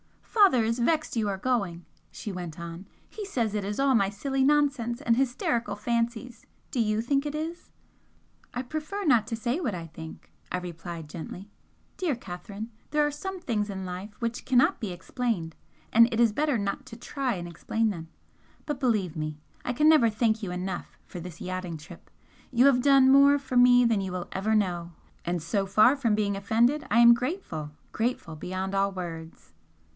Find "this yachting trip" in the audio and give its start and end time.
21.19-22.09